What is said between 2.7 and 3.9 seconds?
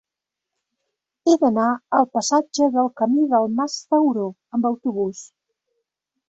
del Camí del Mas